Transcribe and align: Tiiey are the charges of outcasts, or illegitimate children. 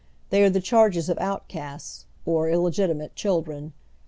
Tiiey 0.31 0.47
are 0.47 0.49
the 0.49 0.59
charges 0.61 1.09
of 1.09 1.19
outcasts, 1.19 2.07
or 2.25 2.49
illegitimate 2.49 3.13
children. 3.15 3.71